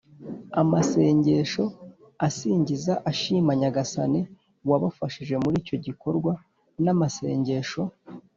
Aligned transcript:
amasengesho 0.61 1.63
asingiza, 2.27 2.93
ashima 3.11 3.51
nyagasani 3.61 4.21
wabafashije 4.69 5.35
muri 5.43 5.55
icyo 5.61 5.75
gikorwa 5.85 6.31
n’amasengesho 6.83 7.81